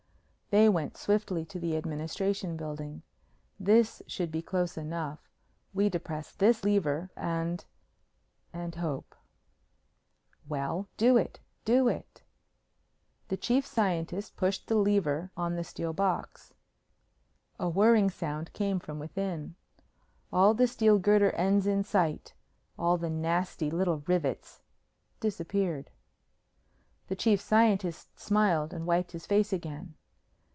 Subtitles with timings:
[0.53, 3.03] They went swiftly to the Administration Building.
[3.57, 5.29] "This should be close enough.
[5.73, 7.63] We depress this lever and
[8.51, 9.15] and hope."
[10.49, 12.23] "Well, do it do it!"
[13.29, 16.53] The Chief Scientist pushed the lever on the steel box.
[17.57, 19.55] A whirring sound came from within.
[20.33, 22.33] All the steel girder ends in sight
[22.77, 24.59] all the nasty little rivets
[25.21, 25.91] disappeared.
[27.07, 29.95] The Chief Scientist smiled and wiped his face again.